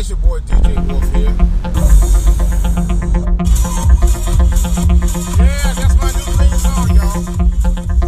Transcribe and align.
it's 0.00 0.08
your 0.08 0.16
boy 0.16 0.40
DJ 0.40 0.74
Wolf 0.88 1.04
here. 1.14 1.28
Yeah, 5.36 5.74
that's 5.76 5.94
my 6.00 6.08
new 6.08 6.24
theme 6.40 6.56
song, 6.56 6.88
y'all. 6.96 7.20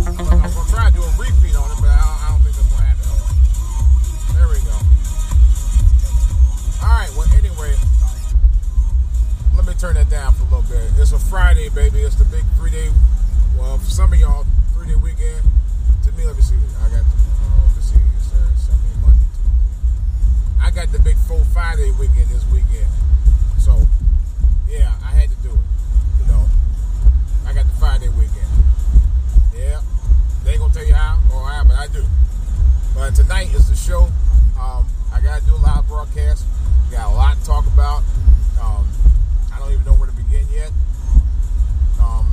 I'm 0.08 0.40
gonna, 0.40 0.70
try 0.70 0.88
a 0.88 0.90
repeat 1.20 1.54
on 1.54 1.68
it, 1.70 1.76
but 1.82 1.92
I 1.92 2.28
don't, 2.30 2.40
think 2.40 2.56
that's 2.56 2.72
gonna 2.72 2.88
happen. 2.88 3.04
There 4.32 4.48
we 4.48 4.56
go. 4.64 4.72
All 6.80 6.96
right. 6.96 7.12
Well, 7.14 7.28
anyway, 7.36 7.76
let 9.54 9.66
me 9.66 9.74
turn 9.74 9.92
that 9.96 10.08
down 10.08 10.32
for 10.32 10.44
a 10.44 10.56
little 10.56 10.62
bit. 10.62 10.98
It's 10.98 11.12
a 11.12 11.18
Friday, 11.18 11.68
baby. 11.68 12.00
It's 12.00 12.14
the 12.16 12.24
big 12.24 12.44
three-day. 12.56 12.88
Well, 13.58 13.76
for 13.76 13.90
some 13.90 14.14
of 14.14 14.18
y'all, 14.18 14.46
show. 33.92 34.08
Um, 34.58 34.86
I 35.12 35.20
gotta 35.20 35.44
do 35.44 35.54
a 35.54 35.60
live 35.60 35.86
broadcast. 35.86 36.46
Got 36.90 37.12
a 37.12 37.14
lot 37.14 37.36
to 37.36 37.44
talk 37.44 37.66
about. 37.66 37.98
Um, 38.58 38.88
I 39.52 39.58
don't 39.58 39.70
even 39.70 39.84
know 39.84 39.92
where 39.92 40.08
to 40.08 40.16
begin 40.16 40.46
yet. 40.50 40.72
Um, 42.00 42.24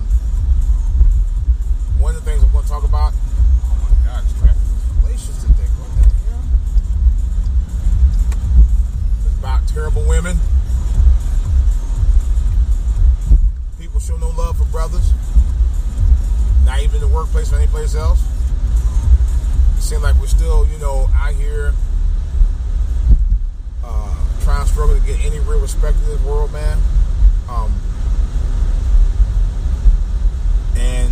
one 2.00 2.16
of 2.16 2.24
the 2.24 2.32
things 2.32 2.42
I'm 2.42 2.52
going 2.54 2.64
to 2.64 2.70
talk 2.70 2.86
about. 2.86 3.12
Oh 3.12 3.76
my 3.76 3.92
God, 4.08 4.24
traffic 4.40 4.56
is 4.56 4.84
hellacious 5.04 5.42
today. 5.42 5.68
What 5.76 5.92
the 6.00 6.08
hell? 6.32 6.44
It's 9.26 9.38
about 9.38 9.68
terrible 9.68 10.08
women. 10.08 10.38
People 13.78 14.00
show 14.00 14.16
no 14.16 14.30
love 14.30 14.58
for 14.58 14.66
brothers. 14.66 15.12
Not 16.64 16.80
even 16.84 16.96
in 16.96 17.02
the 17.02 17.14
workplace 17.14 17.52
or 17.52 17.58
anyplace 17.58 17.96
else. 17.96 18.29
Seems 19.90 20.04
like 20.04 20.20
we're 20.20 20.28
still, 20.28 20.68
you 20.68 20.78
know, 20.78 21.10
out 21.16 21.34
here 21.34 21.74
uh, 23.84 24.16
trying 24.42 24.64
to 24.64 24.72
struggle 24.72 24.94
to 24.96 25.02
get 25.04 25.20
any 25.26 25.40
real 25.40 25.60
respect 25.60 25.98
in 25.98 26.06
this 26.06 26.22
world, 26.22 26.54
man. 26.54 26.78
Um, 27.50 27.74
and 30.78 31.10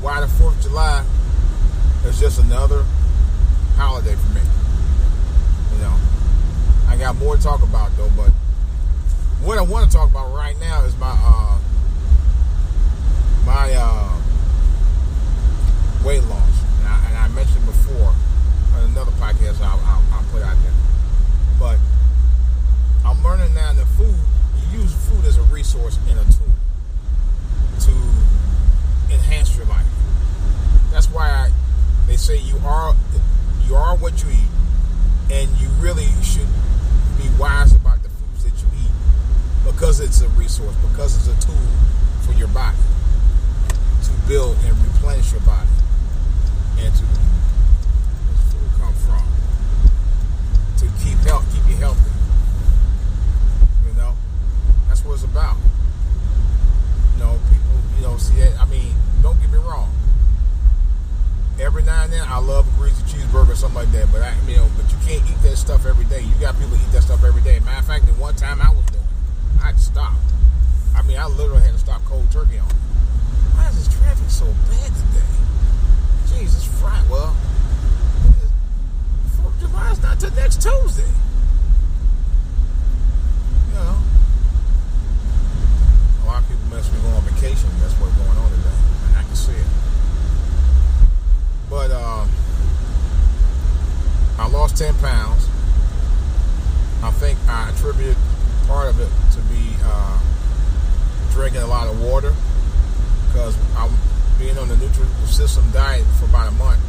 why 0.00 0.20
the 0.20 0.28
Fourth 0.28 0.58
of 0.58 0.62
July 0.62 1.04
is 2.04 2.20
just 2.20 2.38
another 2.38 2.84
holiday 3.74 4.14
for 4.14 4.28
me. 4.28 4.42
You 5.72 5.78
know, 5.82 5.96
I 6.86 6.96
got 6.96 7.16
more 7.16 7.36
to 7.36 7.42
talk 7.42 7.62
about 7.62 7.90
though, 7.96 8.12
but 8.16 8.30
what 9.42 9.58
I 9.58 9.62
want 9.62 9.90
to 9.90 9.96
talk 9.96 10.08
about 10.08 10.32
right 10.32 10.54
now 10.60 10.84
is 10.84 10.96
my 10.98 11.18
uh, 11.20 11.58
my 13.44 13.72
uh, 13.74 14.20
weight 16.04 16.22
loss, 16.22 16.62
and 16.78 16.88
I, 16.88 17.06
and 17.08 17.16
I 17.18 17.28
mentioned 17.28 17.66
before 17.66 18.14
on 18.74 18.84
another 18.84 19.10
podcast 19.12 19.60
I'll, 19.60 19.78
I'll, 19.80 20.02
I'll 20.12 20.24
put 20.30 20.42
out 20.42 20.56
there. 20.62 20.72
But 21.58 21.78
I'm 23.04 23.22
learning 23.22 23.52
now 23.54 23.72
that 23.72 23.86
food, 23.98 24.14
you 24.72 24.80
use 24.80 24.94
food 25.08 25.24
as 25.24 25.36
a 25.36 25.42
resource 25.70 25.98
and 26.08 26.18
a 26.18 26.24
tool 26.24 26.50
to 27.78 27.92
enhance 29.14 29.56
your 29.56 29.66
life. 29.66 29.86
That's 30.90 31.06
why 31.06 31.30
I, 31.30 31.50
they 32.08 32.16
say 32.16 32.38
you 32.38 32.58
are 32.64 32.94
you 33.68 33.76
are 33.76 33.96
what 33.96 34.20
you 34.24 34.30
eat, 34.30 35.32
and 35.32 35.48
you 35.58 35.68
really 35.78 36.08
should 36.24 36.48
be 37.18 37.28
wise 37.38 37.72
about 37.72 38.02
the 38.02 38.08
foods 38.08 38.42
that 38.42 38.60
you 38.60 38.68
eat 38.82 38.90
because 39.64 40.00
it's 40.00 40.20
a 40.22 40.28
resource, 40.30 40.74
because 40.90 41.14
it's 41.16 41.28
a 41.28 41.46
tool 41.46 41.54
for 42.22 42.32
your 42.32 42.48
body 42.48 42.76
to 44.02 44.10
build 44.26 44.56
and 44.64 44.76
replenish 44.92 45.30
your 45.30 45.40
body, 45.42 45.70
and 46.80 46.92
to 46.96 47.04
where's 48.26 48.52
food 48.52 48.70
come 48.80 48.94
from 49.06 49.22
to 50.78 51.04
keep 51.04 51.18
health, 51.18 51.46
keep 51.54 51.64
you 51.70 51.76
healthy. 51.76 52.10
You 53.86 53.94
know, 53.96 54.16
that's 54.88 55.04
what 55.04 55.14
it's 55.14 55.22
about. 55.22 55.56
You 57.14 57.20
know, 57.26 57.38
people, 57.50 57.76
you 57.96 58.02
know, 58.02 58.16
see 58.16 58.34
that. 58.40 58.58
I 58.58 58.64
mean, 58.64 58.94
don't 59.22 59.40
get 59.40 59.50
me 59.50 59.58
wrong. 59.58 59.92
I 62.12 62.38
love 62.38 62.66
a 62.66 62.78
greasy 62.78 63.02
cheeseburger 63.04 63.50
or 63.50 63.54
something 63.54 63.80
like 63.80 63.92
that. 63.92 64.10
But 64.12 64.22
I, 64.22 64.34
you 64.46 64.56
know, 64.56 64.68
but 64.76 64.90
you 64.90 64.98
can't 65.06 65.22
eat 65.30 65.42
that 65.42 65.56
stuff 65.56 65.86
every 65.86 66.04
day. 66.06 66.22
You 66.22 66.34
got 66.40 66.58
people 66.58 66.74
eat 66.74 66.92
that 66.92 67.02
stuff 67.02 67.22
every 67.24 67.42
day. 67.42 67.60
Matter 67.60 67.78
of 67.80 67.86
fact, 67.86 68.06
the 68.06 68.12
one 68.14 68.34
time 68.34 68.60
I 68.60 68.70
was 68.70 68.84
it, 68.90 69.00
I 69.62 69.72
to. 69.72 70.16
I 70.96 71.02
mean, 71.02 71.18
I 71.18 71.26
literally 71.26 71.62
had 71.62 71.72
to 71.72 71.78
stop 71.78 72.04
cold 72.04 72.30
turkey 72.30 72.58
on. 72.58 72.68
Why 73.54 73.68
is 73.68 73.76
this 73.76 73.98
traffic 73.98 74.28
so 74.28 74.46
bad 74.68 74.90
today? 74.92 75.30
Jeez, 76.26 76.56
it's 76.56 76.64
Friday. 76.80 77.08
Well, 77.08 77.34
Fourth 79.36 79.54
of 79.54 79.60
July 79.60 79.92
is 79.92 80.02
not 80.02 80.20
till 80.20 80.30
next 80.32 80.60
Tuesday. 80.62 81.10
You 83.68 83.74
know, 83.74 83.96
a 86.22 86.26
lot 86.26 86.42
of 86.42 86.48
people 86.48 86.66
must 86.70 86.92
be 86.92 86.98
going 87.00 87.14
on 87.14 87.22
vacation. 87.22 87.70
That's 87.80 87.94
what's 87.94 88.14
going 88.16 88.38
on 88.38 88.50
today, 88.50 88.78
and 89.08 89.16
I 89.16 89.22
can 89.22 89.36
see 89.36 89.52
it. 89.52 89.66
But 91.70 91.90
uh, 91.92 92.26
I 94.38 94.48
lost 94.48 94.76
ten 94.76 94.94
pounds. 94.98 95.46
I 97.02 97.10
think 97.12 97.38
I 97.48 97.70
attributed 97.70 98.16
part 98.66 98.88
of 98.88 99.00
it 99.00 99.10
to 99.32 99.40
be 99.48 99.74
uh, 99.82 100.18
drinking 101.32 101.62
a 101.62 101.66
lot 101.66 101.88
of 101.88 102.02
water 102.02 102.34
because 103.28 103.56
I'm 103.76 103.90
being 104.38 104.56
on 104.58 104.68
the 104.68 104.74
Nutrisystem 104.74 105.72
diet 105.72 106.04
for 106.18 106.26
about 106.26 106.48
a 106.48 106.52
month. 106.52 106.80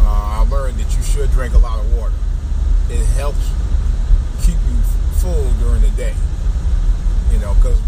Uh, 0.00 0.40
I 0.42 0.46
learned 0.50 0.78
that 0.78 0.96
you 0.96 1.02
should 1.02 1.30
drink 1.30 1.54
a 1.54 1.58
lot 1.58 1.78
of 1.78 1.94
water. 1.96 2.14
It 2.90 3.04
helps 3.16 3.50
keep 4.44 4.56
you 4.56 4.76
full 5.20 5.50
during 5.60 5.82
the 5.82 5.90
day. 5.90 6.14
You 7.30 7.38
know, 7.38 7.54
because 7.54 7.80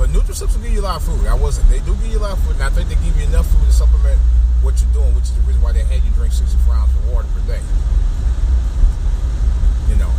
but 0.00 0.08
Nutrisystem 0.08 0.56
will 0.56 0.62
give 0.62 0.72
you 0.72 0.80
a 0.80 0.88
lot 0.88 0.96
of 0.96 1.02
food. 1.04 1.26
I 1.26 1.34
wasn't. 1.34 1.68
They 1.68 1.80
do 1.80 1.94
give 1.96 2.06
you 2.06 2.18
a 2.18 2.24
lot 2.24 2.32
of 2.32 2.42
food, 2.44 2.54
and 2.54 2.64
I 2.64 2.70
think 2.70 2.88
they 2.88 2.94
give 2.96 3.14
you 3.20 3.24
enough 3.24 3.46
food 3.46 3.66
to 3.66 3.72
supplement 3.72 4.18
what 4.62 4.80
you're 4.80 4.92
doing, 4.94 5.14
which 5.14 5.24
is 5.24 5.34
the 5.34 5.42
reason 5.42 5.60
why 5.60 5.72
they 5.72 5.84
had 5.84 6.02
you 6.02 6.10
drink 6.16 6.32
64 6.32 6.74
ounces 6.74 6.96
of 6.96 7.12
water 7.12 7.28
per 7.36 7.40
day. 7.44 7.60
You 9.92 9.96
know, 9.96 10.10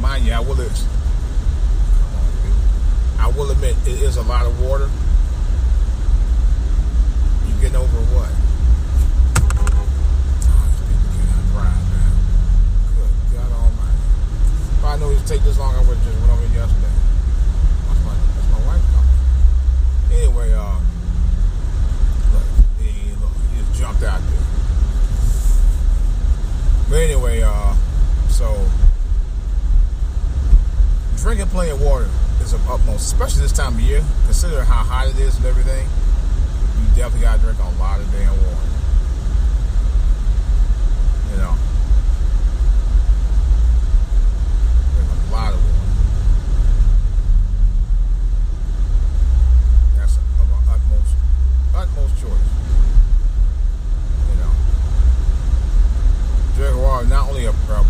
mind 0.00 0.26
you, 0.26 0.32
I 0.32 0.40
will. 0.40 0.56
Come 0.56 0.66
on, 2.18 2.32
dude. 2.42 2.58
I 3.22 3.28
will 3.38 3.50
admit 3.52 3.76
it 3.86 4.02
is 4.02 4.11
a 4.22 4.28
lot 4.28 4.46
of 4.46 4.60
water. 4.60 4.88
You 7.48 7.60
getting 7.60 7.76
over 7.76 7.98
what? 8.14 8.30
I 14.84 14.96
knew 14.96 15.10
it 15.10 15.14
would 15.14 15.26
take 15.26 15.42
this 15.42 15.58
long, 15.58 15.74
I 15.74 15.78
would 15.78 15.96
have 15.96 16.04
just 16.04 16.18
went 16.20 16.32
over 16.32 16.42
yesterday. 16.54 16.92
That's 17.88 18.04
my, 18.04 18.14
that's 18.36 18.50
my 18.52 18.66
wife 18.66 18.82
talking. 18.92 20.18
Anyway, 20.18 20.52
uh, 20.52 20.78
look, 22.34 22.44
he, 22.78 22.90
he 22.90 23.58
just 23.58 23.80
jumped 23.80 24.02
out 24.02 24.20
there. 24.20 24.44
But 26.90 26.96
anyway, 26.96 27.40
uh, 27.40 27.74
so 28.28 28.68
drinking 31.16 31.46
plenty 31.46 31.70
of 31.70 31.80
water 31.80 32.10
is 32.42 32.52
of 32.52 32.68
utmost, 32.68 33.12
especially 33.12 33.42
this 33.42 33.52
time 33.52 33.74
of 33.74 33.80
year. 33.80 34.02
considering 34.26 34.66
how 34.66 34.82
hot 34.82 35.06
it 35.08 35.18
is 35.18 35.36
and 35.36 35.46
everything. 35.46 35.86
You 36.78 36.86
definitely 36.96 37.20
gotta 37.22 37.40
drink 37.40 37.58
a 37.58 37.62
lot 37.78 38.00
of 38.00 38.10
damn 38.10 38.30
water. 38.30 38.68
You 41.30 41.36
know, 41.38 41.54
drink 44.94 45.08
a 45.08 45.10
lot 45.32 45.54
of 45.54 45.60
water. 45.62 45.78
That's 49.96 50.16
of 50.16 50.52
our 50.52 50.62
utmost, 50.74 51.14
utmost 51.74 52.14
choice. 52.20 52.48
You 54.28 54.34
know, 54.42 54.52
drink 56.56 56.76
water 56.76 57.06
not 57.06 57.28
only 57.28 57.46
uh, 57.46 57.52
uh, 57.70 57.84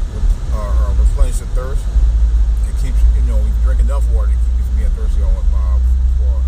uh, 0.55 0.95
replenish 0.99 1.39
your 1.41 1.49
thirst, 1.49 1.83
it 2.69 2.75
keeps 2.83 2.99
you 3.17 3.23
know 3.27 3.39
if 3.39 3.47
you 3.47 3.53
drink 3.65 3.81
enough 3.81 4.05
water 4.13 4.31
to 4.31 4.37
keep 4.37 4.55
you 4.59 4.65
from 4.65 4.77
being 4.77 4.91
thirsty 4.91 5.23
all 5.23 5.45
uh, 5.55 5.79
for 6.19 6.43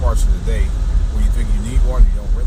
parts 0.00 0.24
of 0.24 0.32
the 0.32 0.40
day 0.52 0.64
where 1.12 1.22
you 1.24 1.30
think 1.30 1.48
you 1.54 1.60
need 1.70 1.80
water, 1.86 2.04
you 2.04 2.16
don't 2.20 2.34
really. 2.34 2.44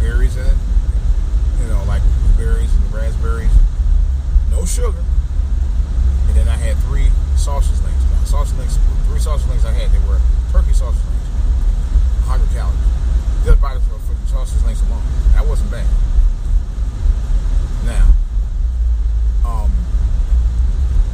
Berries 0.00 0.36
in 0.36 0.46
it. 0.46 0.56
You 1.60 1.66
know, 1.68 1.82
like 1.84 2.02
blueberries 2.22 2.72
and 2.74 2.92
raspberries. 2.92 3.50
No 4.50 4.64
sugar. 4.64 5.04
And 6.28 6.36
then 6.36 6.48
I 6.48 6.56
had 6.56 6.76
three 6.88 7.10
sausage 7.36 7.78
links. 7.82 8.30
Sausage 8.30 8.58
links, 8.58 8.78
three 9.06 9.20
sausage 9.20 9.48
links 9.48 9.64
I 9.64 9.72
had, 9.72 9.90
they 9.90 9.98
were 10.08 10.20
turkey 10.52 10.72
sausage 10.72 11.02
links. 11.04 11.28
100 12.26 12.48
calories. 12.52 12.78
Just 13.44 13.60
by 13.60 13.74
the, 13.74 13.80
for 13.80 13.98
the 14.14 14.26
sausage 14.28 14.62
links 14.64 14.80
alone. 14.82 15.02
That 15.32 15.46
wasn't 15.46 15.70
bad. 15.70 15.86
Now, 17.84 18.12
um, 19.46 19.72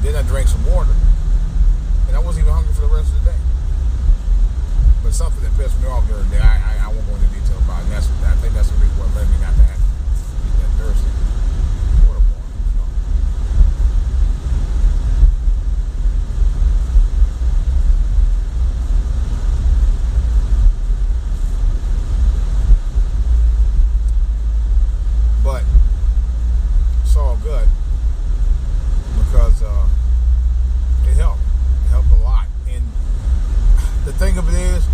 then 0.03 0.17
I 0.17 0.23
drank 0.23 0.49
some 0.49 0.65
water. 0.67 0.95
And 2.09 2.17
I 2.17 2.19
wasn't 2.19 2.45
even 2.45 2.55
hungry 2.55 2.75
for 2.75 2.83
the 2.83 2.95
rest 2.95 3.13
of 3.15 3.25
the 3.25 3.31
day. 3.31 3.39
But 5.03 5.15
something 5.15 5.43
that 5.45 5.55
pissed 5.57 5.79
me 5.81 5.87
off 5.89 6.07
during 6.09 6.25
the 6.31 6.37
day, 6.37 6.43
I, 6.43 6.81
I, 6.81 6.85
I 6.85 6.89
won't 6.89 7.07
go 7.07 7.15
into 7.15 7.29
detail 7.29 7.59
about 7.59 7.81
it. 7.81 7.85
And 7.85 7.93
that's, 7.93 8.09
I 8.25 8.35
think 8.43 8.55
that's 8.55 8.69
the 8.69 8.77
reason 8.77 8.99
what 8.99 9.15
led 9.15 9.29
me 9.31 9.37
not 9.41 9.55
to 9.55 9.63
have 9.63 9.77
to 9.77 9.85
eat 10.49 10.57
that 10.65 10.71
Thursday. 10.81 11.13
Water 12.09 12.21
boy, 12.25 12.41
you 12.41 12.77
know. 12.77 12.89
But 25.43 25.63
it's 27.03 27.17
all 27.17 27.37
good 27.43 27.69
because 29.19 29.63
uh, 29.63 29.87
it 31.07 31.15
helped. 31.15 31.41
It 31.85 31.89
helped 31.91 32.11
a 32.13 32.23
lot. 32.23 32.47
And 32.69 32.83
the 34.05 34.13
thing 34.13 34.39
of 34.39 34.49
it 34.49 34.55
is, 34.55 34.85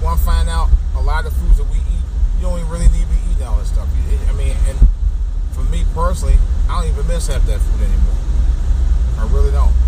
when 0.00 0.12
I 0.14 0.16
find 0.16 0.48
out 0.48 0.68
a 0.96 1.02
lot 1.02 1.26
of 1.26 1.32
foods 1.34 1.58
that 1.58 1.68
we 1.68 1.76
eat, 1.78 2.04
you 2.38 2.42
don't 2.42 2.58
even 2.58 2.70
really 2.70 2.88
need 2.88 3.02
to 3.02 3.08
be 3.08 3.20
eating 3.32 3.44
all 3.46 3.58
that 3.58 3.66
stuff. 3.66 3.88
You- 4.08 4.18
I 4.28 4.32
mean, 4.32 4.56
and 4.68 4.78
for 5.52 5.62
me 5.64 5.84
personally, 6.10 6.40
I 6.68 6.82
don't 6.82 6.90
even 6.90 7.06
miss 7.06 7.28
half 7.28 7.46
that 7.46 7.60
food 7.60 7.82
anymore. 7.82 8.18
I 9.16 9.32
really 9.32 9.52
don't. 9.52 9.79